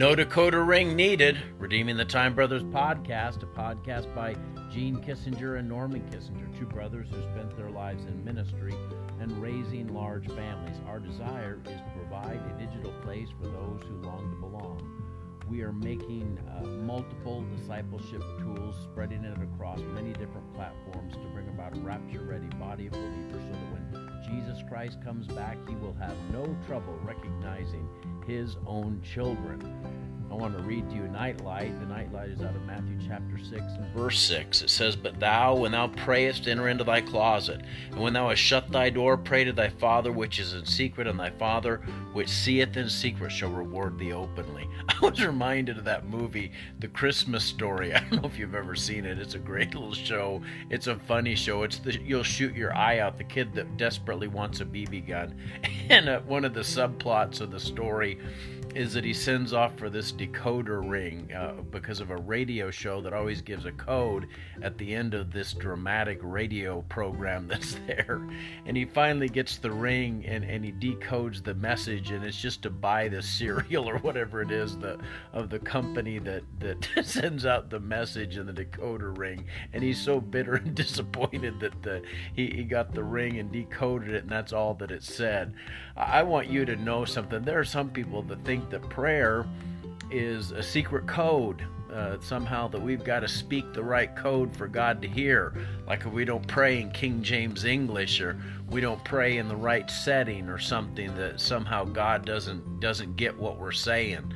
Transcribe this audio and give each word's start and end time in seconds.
No 0.00 0.16
decoder 0.16 0.66
ring 0.66 0.96
needed. 0.96 1.36
Redeeming 1.58 1.98
the 1.98 2.06
Time 2.06 2.34
Brothers 2.34 2.62
podcast, 2.62 3.42
a 3.42 3.46
podcast 3.46 4.14
by 4.14 4.34
Gene 4.72 4.96
Kissinger 4.96 5.58
and 5.58 5.68
Norman 5.68 6.00
Kissinger, 6.10 6.58
two 6.58 6.64
brothers 6.64 7.08
who 7.10 7.20
spent 7.20 7.54
their 7.54 7.68
lives 7.68 8.06
in 8.06 8.24
ministry 8.24 8.74
and 9.20 9.30
raising 9.42 9.92
large 9.92 10.26
families. 10.28 10.78
Our 10.88 11.00
desire 11.00 11.60
is 11.66 11.72
to 11.72 11.92
provide 11.94 12.40
a 12.40 12.58
digital 12.58 12.92
place 13.02 13.28
for 13.38 13.46
those 13.48 13.82
who 13.86 13.96
long 13.96 14.30
to 14.30 14.36
belong. 14.40 14.80
We 15.50 15.60
are 15.60 15.72
making 15.74 16.38
uh, 16.48 16.66
multiple 16.66 17.44
discipleship 17.54 18.22
tools, 18.38 18.76
spreading 18.82 19.22
it 19.24 19.36
across 19.42 19.80
many 19.80 20.14
different 20.14 20.50
platforms 20.54 21.12
to 21.12 21.28
bring 21.34 21.48
about 21.48 21.76
a 21.76 21.80
rapture 21.80 22.22
ready 22.22 22.46
body 22.58 22.86
of 22.86 22.92
believers 22.92 23.42
so 23.52 23.69
Jesus 24.50 24.64
Christ 24.68 24.98
comes 25.04 25.28
back, 25.28 25.56
he 25.68 25.76
will 25.76 25.94
have 26.00 26.16
no 26.32 26.44
trouble 26.66 26.98
recognizing 27.04 27.88
his 28.26 28.56
own 28.66 29.00
children. 29.00 30.09
I 30.30 30.34
want 30.34 30.56
to 30.56 30.62
read 30.62 30.88
to 30.90 30.94
you 30.94 31.08
Nightlight. 31.08 31.76
The 31.80 31.86
Nightlight 31.86 32.28
is 32.28 32.40
out 32.40 32.54
of 32.54 32.62
Matthew 32.62 32.96
chapter 33.04 33.36
6 33.36 33.52
and 33.52 33.92
verse 33.92 34.20
6. 34.20 34.62
It 34.62 34.70
says, 34.70 34.94
But 34.94 35.18
thou, 35.18 35.56
when 35.56 35.72
thou 35.72 35.88
prayest, 35.88 36.46
enter 36.46 36.68
into 36.68 36.84
thy 36.84 37.00
closet, 37.00 37.62
and 37.90 38.00
when 38.00 38.12
thou 38.12 38.28
hast 38.28 38.40
shut 38.40 38.70
thy 38.70 38.90
door, 38.90 39.16
pray 39.16 39.42
to 39.42 39.52
thy 39.52 39.70
Father 39.70 40.12
which 40.12 40.38
is 40.38 40.54
in 40.54 40.64
secret, 40.64 41.08
and 41.08 41.18
thy 41.18 41.30
Father 41.30 41.78
which 42.12 42.28
seeth 42.28 42.76
in 42.76 42.88
secret 42.88 43.32
shall 43.32 43.50
reward 43.50 43.98
thee 43.98 44.12
openly. 44.12 44.68
I 44.88 45.04
was 45.04 45.24
reminded 45.24 45.78
of 45.78 45.84
that 45.84 46.06
movie, 46.06 46.52
The 46.78 46.88
Christmas 46.88 47.42
Story. 47.42 47.92
I 47.92 47.98
don't 47.98 48.22
know 48.22 48.28
if 48.28 48.38
you've 48.38 48.54
ever 48.54 48.76
seen 48.76 49.04
it. 49.04 49.18
It's 49.18 49.34
a 49.34 49.38
great 49.38 49.74
little 49.74 49.94
show. 49.94 50.42
It's 50.70 50.86
a 50.86 50.94
funny 50.96 51.34
show. 51.34 51.64
It's 51.64 51.78
the 51.78 52.00
you'll 52.00 52.22
shoot 52.22 52.54
your 52.54 52.72
eye 52.72 53.00
out. 53.00 53.18
The 53.18 53.24
kid 53.24 53.52
that 53.54 53.76
desperately 53.76 54.28
wants 54.28 54.60
a 54.60 54.64
BB 54.64 55.08
gun, 55.08 55.34
and 55.88 56.08
uh, 56.08 56.20
one 56.20 56.44
of 56.44 56.54
the 56.54 56.60
subplots 56.60 57.40
of 57.40 57.50
the 57.50 57.58
story 57.58 58.20
is 58.74 58.92
that 58.94 59.04
he 59.04 59.12
sends 59.12 59.52
off 59.52 59.76
for 59.76 59.90
this 59.90 60.12
decoder 60.12 60.88
ring 60.88 61.32
uh, 61.32 61.52
because 61.70 62.00
of 62.00 62.10
a 62.10 62.16
radio 62.16 62.70
show 62.70 63.00
that 63.00 63.12
always 63.12 63.42
gives 63.42 63.64
a 63.64 63.72
code 63.72 64.26
at 64.62 64.78
the 64.78 64.94
end 64.94 65.14
of 65.14 65.32
this 65.32 65.52
dramatic 65.54 66.18
radio 66.22 66.82
program 66.82 67.46
that's 67.48 67.76
there. 67.86 68.20
And 68.66 68.76
he 68.76 68.84
finally 68.84 69.28
gets 69.28 69.58
the 69.58 69.70
ring 69.70 70.24
and, 70.26 70.44
and 70.44 70.64
he 70.64 70.72
decodes 70.72 71.42
the 71.42 71.54
message, 71.54 72.10
and 72.10 72.24
it's 72.24 72.40
just 72.40 72.62
to 72.62 72.70
buy 72.70 73.08
the 73.08 73.22
cereal 73.22 73.88
or 73.88 73.98
whatever 73.98 74.42
it 74.42 74.50
is 74.50 74.76
the, 74.78 74.98
of 75.32 75.50
the 75.50 75.58
company 75.58 76.18
that, 76.18 76.42
that 76.60 76.88
sends 77.06 77.46
out 77.46 77.70
the 77.70 77.80
message 77.80 78.36
and 78.36 78.48
the 78.48 78.64
decoder 78.64 79.16
ring. 79.16 79.44
And 79.72 79.82
he's 79.82 80.00
so 80.00 80.20
bitter 80.20 80.54
and 80.54 80.74
disappointed 80.74 81.60
that 81.60 81.82
the, 81.82 82.02
he, 82.34 82.46
he 82.48 82.64
got 82.64 82.94
the 82.94 83.04
ring 83.04 83.38
and 83.38 83.50
decoded 83.50 84.14
it, 84.14 84.22
and 84.22 84.30
that's 84.30 84.52
all 84.52 84.74
that 84.74 84.90
it 84.90 85.02
said. 85.02 85.54
I 85.96 86.22
want 86.22 86.48
you 86.48 86.64
to 86.64 86.76
know 86.76 87.04
something. 87.04 87.42
There 87.42 87.58
are 87.58 87.64
some 87.64 87.90
people 87.90 88.22
that 88.22 88.44
think 88.44 88.59
think 88.60 88.70
that 88.70 88.88
prayer 88.90 89.46
is 90.10 90.50
a 90.50 90.62
secret 90.62 91.06
code. 91.06 91.64
Uh, 91.90 92.16
somehow 92.20 92.68
that 92.68 92.80
we've 92.80 93.02
got 93.02 93.20
to 93.20 93.26
speak 93.26 93.72
the 93.72 93.82
right 93.82 94.14
code 94.14 94.54
for 94.54 94.68
God 94.68 95.02
to 95.02 95.08
hear. 95.08 95.52
Like 95.88 96.00
if 96.06 96.12
we 96.12 96.24
don't 96.24 96.46
pray 96.46 96.80
in 96.80 96.92
King 96.92 97.20
James 97.20 97.64
English 97.64 98.20
or 98.20 98.40
we 98.68 98.80
don't 98.80 99.02
pray 99.04 99.38
in 99.38 99.48
the 99.48 99.56
right 99.56 99.90
setting 99.90 100.48
or 100.48 100.56
something 100.56 101.12
that 101.16 101.40
somehow 101.40 101.84
God 101.84 102.24
doesn't 102.24 102.78
doesn't 102.78 103.16
get 103.16 103.36
what 103.36 103.58
we're 103.58 103.72
saying. 103.72 104.32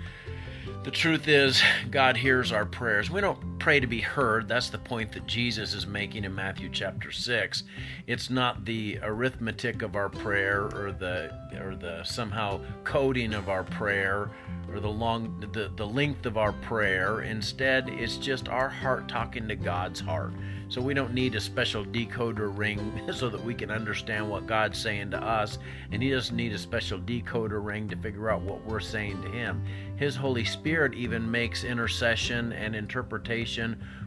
The 0.82 0.90
truth 0.90 1.28
is, 1.28 1.62
God 1.92 2.16
hears 2.16 2.50
our 2.50 2.66
prayers. 2.66 3.08
We 3.08 3.20
don't 3.20 3.53
pray 3.64 3.80
to 3.80 3.86
be 3.86 4.02
heard. 4.02 4.46
That's 4.46 4.68
the 4.68 4.76
point 4.76 5.10
that 5.12 5.26
Jesus 5.26 5.72
is 5.72 5.86
making 5.86 6.24
in 6.24 6.34
Matthew 6.34 6.68
chapter 6.70 7.10
6. 7.10 7.62
It's 8.06 8.28
not 8.28 8.66
the 8.66 8.98
arithmetic 9.02 9.80
of 9.80 9.96
our 9.96 10.10
prayer 10.10 10.64
or 10.64 10.92
the 10.92 11.32
or 11.58 11.74
the 11.74 12.04
somehow 12.04 12.60
coding 12.84 13.32
of 13.32 13.48
our 13.48 13.64
prayer 13.64 14.28
or 14.70 14.80
the 14.80 14.90
long 14.90 15.40
the, 15.54 15.70
the 15.76 15.86
length 15.86 16.26
of 16.26 16.36
our 16.36 16.52
prayer. 16.52 17.22
Instead, 17.22 17.88
it's 17.88 18.18
just 18.18 18.50
our 18.50 18.68
heart 18.68 19.08
talking 19.08 19.48
to 19.48 19.56
God's 19.56 19.98
heart. 19.98 20.34
So 20.68 20.80
we 20.80 20.92
don't 20.92 21.14
need 21.14 21.34
a 21.34 21.40
special 21.40 21.84
decoder 21.84 22.56
ring 22.56 23.00
so 23.14 23.28
that 23.28 23.42
we 23.42 23.54
can 23.54 23.70
understand 23.70 24.28
what 24.28 24.46
God's 24.46 24.78
saying 24.78 25.12
to 25.12 25.22
us, 25.22 25.58
and 25.92 26.02
He 26.02 26.10
doesn't 26.10 26.34
need 26.34 26.52
a 26.52 26.58
special 26.58 26.98
decoder 26.98 27.64
ring 27.64 27.88
to 27.90 27.96
figure 27.96 28.28
out 28.28 28.42
what 28.42 28.64
we're 28.66 28.80
saying 28.80 29.22
to 29.22 29.28
Him. 29.28 29.64
His 29.96 30.16
Holy 30.16 30.44
Spirit 30.44 30.94
even 30.94 31.30
makes 31.30 31.62
intercession 31.62 32.52
and 32.52 32.74
interpretation 32.74 33.53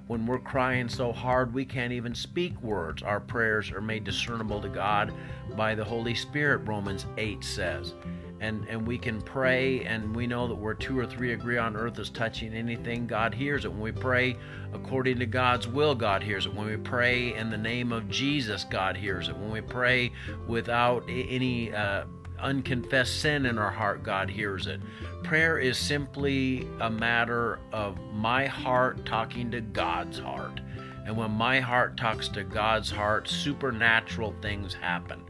when 0.08 0.26
we're 0.26 0.40
crying 0.40 0.88
so 0.90 1.12
hard 1.12 1.54
we 1.54 1.66
can't 1.66 1.94
even 1.94 2.16
speak 2.16 2.60
words. 2.62 3.04
Our 3.04 3.20
prayers 3.20 3.72
are 3.72 3.82
made 3.82 4.04
discernible 4.04 4.62
to 4.62 4.70
God 4.70 5.14
by 5.56 5.76
the 5.76 5.84
Holy 5.84 6.16
Spirit, 6.16 6.68
Romans 6.68 7.06
8 7.18 7.44
says. 7.44 7.94
And 8.40 8.68
and 8.70 8.86
we 8.86 9.00
can 9.00 9.20
pray 9.20 9.84
and 9.86 10.16
we 10.16 10.28
know 10.28 10.48
that 10.48 10.54
where 10.54 10.76
two 10.76 10.98
or 11.00 11.08
three 11.08 11.34
agree 11.34 11.58
on 11.58 11.76
earth 11.76 11.98
is 11.98 12.12
touching 12.12 12.54
anything 12.54 13.08
god 13.08 13.34
hears 13.34 13.66
it. 13.66 13.72
When 13.72 13.82
we 13.82 13.92
pray 13.92 14.38
according 14.74 15.18
to 15.20 15.26
god's 15.26 15.68
will 15.68 15.96
god 15.96 16.22
hears 16.22 16.46
it. 16.46 16.54
When 16.54 16.68
we 16.68 16.78
pray 16.78 17.34
in 17.34 17.50
the 17.50 17.58
name 17.58 17.92
of 17.92 18.08
jesus 18.10 18.64
god 18.64 18.96
hears 18.96 19.28
it. 19.28 19.36
When 19.36 19.50
we 19.50 19.62
pray 19.62 20.12
without 20.48 21.04
any 21.08 21.74
uh, 21.74 22.04
unconfessed 22.40 23.22
sin 23.22 23.46
in 23.46 23.58
our 23.58 23.72
heart 23.72 24.04
god 24.04 24.30
hears 24.30 24.68
it. 24.68 24.82
Prayer 25.24 25.58
is 25.58 25.78
simply 25.78 26.68
a 26.80 26.90
matter 26.90 27.60
of 27.72 27.98
my 28.14 28.46
heart 28.46 29.06
talking 29.06 29.52
to 29.52 29.62
god's 29.62 30.20
heart. 30.20 30.62
And 31.06 31.16
when 31.16 31.32
my 31.32 31.60
heart 31.60 31.98
talks 31.98 32.28
to 32.30 32.44
god's 32.44 32.92
heart 32.92 33.28
supernatural 33.28 34.36
things 34.42 34.74
happen 34.74 35.24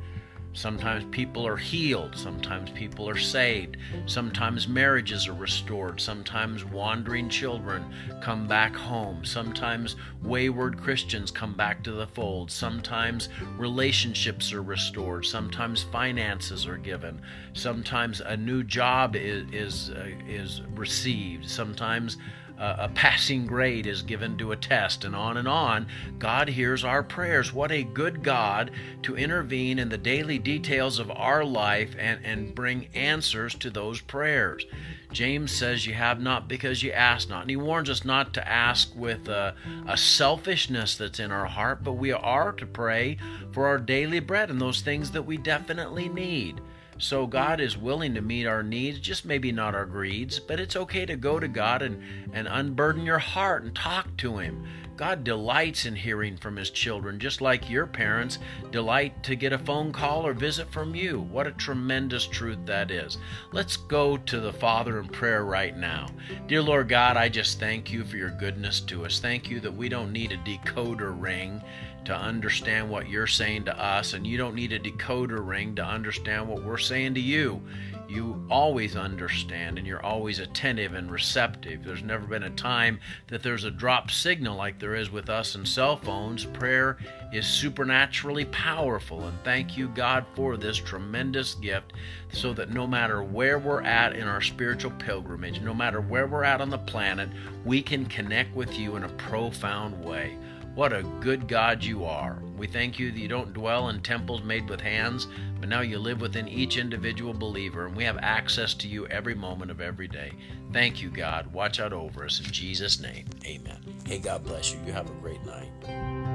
Sometimes 0.54 1.06
people 1.12 1.46
are 1.46 1.58
healed. 1.58 2.16
Sometimes 2.18 2.72
people 2.72 3.08
are 3.08 3.18
saved. 3.18 3.78
Sometimes 4.06 4.68
marriages 4.68 5.28
are 5.28 5.34
restored. 5.34 6.02
Sometimes 6.02 6.66
wandering 6.66 7.30
children 7.30 7.86
come 8.22 8.48
back 8.48 8.76
home. 8.76 9.24
Sometimes 9.24 9.96
wayward 10.24 10.80
Christians 10.82 11.30
come 11.30 11.54
back 11.54 11.84
to 11.84 11.92
the 11.92 12.08
fold. 12.08 12.50
Sometimes 12.50 13.30
relationships 13.58 14.52
are 14.52 14.64
restored. 14.64 15.26
Sometimes 15.26 15.84
finances 15.84 16.66
are 16.66 16.78
given. 16.78 17.22
Sometimes 17.54 18.22
a 18.22 18.36
new 18.36 18.64
job 18.64 19.16
is, 19.16 19.46
is, 19.54 19.90
uh, 19.92 20.10
is 20.28 20.62
received. 20.76 21.48
Sometimes 21.50 22.18
a 22.60 22.90
passing 22.94 23.46
grade 23.46 23.86
is 23.86 24.02
given 24.02 24.38
to 24.38 24.52
a 24.52 24.56
test, 24.56 25.04
and 25.06 25.16
on 25.16 25.38
and 25.38 25.48
on. 25.48 25.88
God 26.20 26.50
hears 26.50 26.84
our 26.84 27.04
prayers. 27.04 27.54
What 27.54 27.72
a 27.72 27.84
good 27.84 28.24
God 28.24 28.72
to 29.04 29.16
intervene 29.16 29.80
in 29.80 29.90
the 29.90 29.98
daily 29.98 30.40
details 30.40 31.00
of 31.00 31.12
our 31.12 31.44
life 31.46 31.96
and, 31.98 32.24
and 32.26 32.56
bring 32.56 32.88
answers 32.94 33.54
to 33.56 33.70
those 33.70 34.02
prayers. 34.02 34.66
James 35.12 35.52
says, 35.52 35.86
You 35.86 35.94
have 35.94 36.20
not 36.20 36.48
because 36.48 36.84
you 36.84 36.92
ask 36.92 37.30
not. 37.30 37.42
And 37.42 37.50
he 37.50 37.56
warns 37.56 37.90
us 37.90 38.04
not 38.04 38.34
to 38.34 38.48
ask 38.48 38.94
with 38.96 39.30
a, 39.30 39.56
a, 39.88 39.98
selfishness 39.98 40.96
that's 40.96 41.20
in 41.20 41.32
our 41.32 41.46
heart, 41.46 41.84
but 41.84 41.94
we 41.94 42.12
are 42.12 42.52
to 42.54 42.66
pray 42.66 43.18
for 43.52 43.68
our 43.68 43.78
daily 43.78 44.20
bread 44.20 44.50
and 44.50 44.60
those 44.60 44.82
things 44.82 45.12
that 45.12 45.24
we 45.24 45.38
definitely 45.38 46.10
need. 46.10 46.60
So 47.00 47.28
God 47.28 47.62
is 47.62 47.78
willing 47.78 48.16
to 48.16 48.22
meet 48.22 48.48
our 48.48 48.64
needs, 48.64 49.00
just 49.00 49.26
maybe 49.26 49.52
not 49.52 49.76
our 49.76 49.86
greeds, 49.86 50.40
but 50.40 50.60
it's 50.60 50.76
okay 50.76 51.06
to 51.06 51.16
go 51.16 51.40
to 51.40 51.48
God 51.48 51.82
and, 51.82 52.02
and 52.34 52.48
unburden 52.48 53.06
your 53.06 53.20
heart 53.20 53.64
and 53.64 53.76
talk 53.76 54.18
to 54.18 54.38
Him. 54.38 54.66
God 54.98 55.24
delights 55.24 55.86
in 55.86 55.96
hearing 55.96 56.38
from 56.38 56.56
His 56.56 56.72
children, 56.72 57.20
just 57.20 57.40
like 57.40 57.70
your 57.70 57.86
parents 57.86 58.40
delight 58.72 59.22
to 59.24 59.36
get 59.36 59.54
a 59.54 59.60
phone 59.60 59.92
call 59.92 60.26
or 60.26 60.34
visit 60.34 60.72
from 60.72 60.96
you. 60.96 61.20
What 61.20 61.46
a 61.46 61.52
tremendous 61.52 62.26
truth 62.26 62.58
that 62.66 62.90
is. 62.90 63.20
Let's 63.52 63.78
go 63.78 64.18
to 64.18 64.40
the 64.40 64.52
Father 64.52 65.00
in 65.00 65.08
prayer 65.08 65.46
right 65.46 65.78
now. 65.78 66.08
Dear 66.48 66.64
Lord 66.64 66.90
God, 66.90 67.16
I 67.16 67.30
just 67.30 67.60
thank 67.60 67.92
you 67.92 68.04
for 68.06 68.18
your 68.18 68.32
goodness 68.32 68.80
to 68.82 69.06
us. 69.06 69.20
Thank 69.20 69.52
you 69.52 69.60
that 69.60 69.72
we 69.76 69.88
don't 69.88 70.12
need 70.12 70.32
a 70.32 70.38
decoder 70.38 71.16
ring 71.16 71.62
to 72.08 72.16
understand 72.16 72.90
what 72.90 73.10
you're 73.10 73.28
saying 73.28 73.66
to 73.66 73.78
us, 73.78 74.14
and 74.14 74.26
you 74.26 74.38
don't 74.38 74.56
need 74.56 74.72
a 74.72 74.80
decoder 74.80 75.46
ring 75.46 75.76
to 75.76 75.84
understand 75.84 76.48
what 76.48 76.64
we're 76.64 76.78
saying 76.78 77.14
to 77.14 77.20
you. 77.20 77.62
You 78.08 78.48
always 78.50 78.96
understand 78.96 79.78
and 79.78 79.86
you're 79.86 80.02
always 80.02 80.40
attentive 80.40 80.94
and 80.94 81.12
receptive. 81.12 81.84
There's 81.84 82.04
never 82.04 82.26
been 82.26 82.44
a 82.44 82.50
time 82.52 83.02
that 83.28 83.44
there's 83.44 83.66
a 83.66 83.72
drop 83.72 84.10
signal 84.10 84.56
like 84.56 84.80
there 84.80 84.96
is 84.96 85.12
with 85.12 85.30
us 85.30 85.56
and 85.56 85.68
cell 85.68 85.98
phones. 85.98 86.46
Prayer 86.46 86.96
is 87.34 87.46
supernaturally 87.46 88.46
powerful, 88.46 89.26
and 89.26 89.38
thank 89.44 89.76
you, 89.76 89.90
God, 89.90 90.26
for 90.34 90.56
this 90.56 90.78
tremendous 90.78 91.56
gift 91.56 91.92
so 92.32 92.54
that 92.54 92.72
no 92.72 92.88
matter 92.88 93.22
where 93.22 93.60
we're 93.60 93.84
at 93.84 94.16
in 94.16 94.30
our 94.30 94.42
spiritual 94.42 94.92
pilgrimage, 94.92 95.60
no 95.60 95.74
matter 95.74 96.00
where 96.00 96.28
we're 96.28 96.46
at 96.46 96.62
on 96.62 96.70
the 96.70 96.78
planet, 96.78 97.28
we 97.66 97.82
can 97.82 98.06
connect 98.06 98.56
with 98.56 98.80
you 98.80 98.96
in 98.96 99.04
a 99.04 99.10
profound 99.10 100.02
way. 100.06 100.38
What 100.78 100.94
a 100.94 101.02
good 101.22 101.48
God 101.48 101.84
you 101.84 102.06
are. 102.06 102.38
We 102.56 102.68
thank 102.68 103.00
you 103.00 103.12
that 103.12 103.18
you 103.18 103.28
don't 103.28 103.52
dwell 103.52 103.90
in 103.90 104.00
temples 104.04 104.44
made 104.44 104.70
with 104.70 104.80
hands, 104.80 105.28
but 105.60 105.70
now 105.70 105.82
you 105.82 105.98
live 105.98 106.22
within 106.22 106.48
each 106.48 106.78
individual 106.78 107.34
believer, 107.34 107.88
and 107.88 107.96
we 107.96 108.04
have 108.04 108.20
access 108.22 108.76
to 108.76 108.88
you 108.88 109.08
every 109.08 109.34
moment 109.34 109.72
of 109.72 109.82
every 109.82 110.08
day. 110.08 110.34
Thank 110.72 111.02
you, 111.02 111.10
God. 111.10 111.52
Watch 111.52 111.80
out 111.80 111.94
over 111.94 112.24
us. 112.24 112.40
In 112.40 112.52
Jesus' 112.52 113.00
name, 113.00 113.26
amen. 113.44 113.80
Hey, 114.06 114.20
God 114.20 114.44
bless 114.44 114.72
you. 114.72 114.78
You 114.86 114.92
have 114.92 115.10
a 115.10 115.14
great 115.14 115.44
night. 115.48 116.27